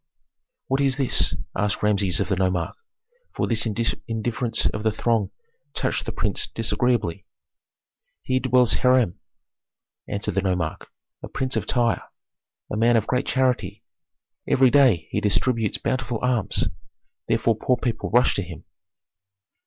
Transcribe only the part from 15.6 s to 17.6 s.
bountiful alms, therefore